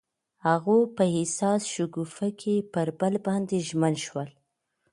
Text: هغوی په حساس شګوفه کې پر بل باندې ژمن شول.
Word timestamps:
هغوی 0.47 0.83
په 0.95 1.03
حساس 1.15 1.61
شګوفه 1.73 2.27
کې 2.39 2.55
پر 2.73 2.87
بل 2.99 3.13
باندې 3.27 3.57
ژمن 3.67 3.93
شول. 4.05 4.29